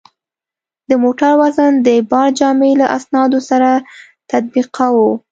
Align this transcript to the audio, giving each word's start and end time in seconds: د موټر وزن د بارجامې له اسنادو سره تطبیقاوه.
د 0.89 0.91
موټر 1.03 1.31
وزن 1.41 1.73
د 1.87 1.89
بارجامې 2.11 2.71
له 2.81 2.87
اسنادو 2.97 3.39
سره 3.49 3.69
تطبیقاوه. 4.31 5.09